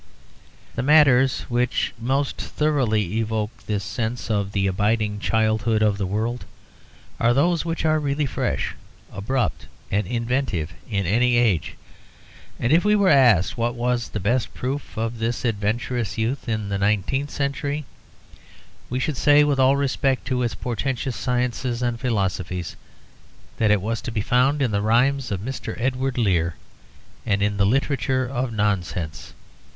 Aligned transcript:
The 0.73 0.81
matters 0.81 1.41
which 1.41 1.93
most 1.99 2.37
thoroughly 2.41 3.19
evoke 3.19 3.51
this 3.67 3.83
sense 3.83 4.31
of 4.31 4.51
the 4.51 4.65
abiding 4.65 5.19
childhood 5.19 5.83
of 5.83 5.99
the 5.99 6.07
world 6.07 6.43
are 7.19 7.35
those 7.35 7.65
which 7.65 7.85
are 7.85 7.99
really 7.99 8.25
fresh, 8.25 8.73
abrupt 9.13 9.67
and 9.91 10.07
inventive 10.07 10.73
in 10.89 11.05
any 11.05 11.37
age; 11.37 11.75
and 12.59 12.73
if 12.73 12.83
we 12.83 12.95
were 12.95 13.09
asked 13.11 13.59
what 13.59 13.75
was 13.75 14.09
the 14.09 14.19
best 14.19 14.55
proof 14.55 14.97
of 14.97 15.19
this 15.19 15.45
adventurous 15.45 16.17
youth 16.17 16.49
in 16.49 16.69
the 16.69 16.79
nineteenth 16.79 17.29
century 17.29 17.85
we 18.89 18.97
should 18.97 19.17
say, 19.17 19.43
with 19.43 19.59
all 19.59 19.77
respect 19.77 20.25
to 20.25 20.41
its 20.41 20.55
portentous 20.55 21.15
sciences 21.15 21.83
and 21.83 21.99
philosophies, 21.99 22.75
that 23.57 23.69
it 23.69 23.83
was 23.83 24.01
to 24.01 24.11
be 24.11 24.21
found 24.21 24.63
in 24.63 24.71
the 24.71 24.81
rhymes 24.81 25.31
of 25.31 25.41
Mr. 25.41 25.79
Edward 25.79 26.17
Lear 26.17 26.55
and 27.23 27.43
in 27.43 27.57
the 27.57 27.67
literature 27.67 28.25
of 28.25 28.51
nonsense. 28.51 29.33